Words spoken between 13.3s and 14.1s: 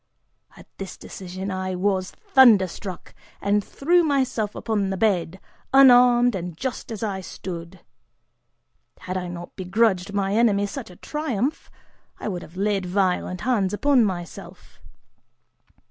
hands upon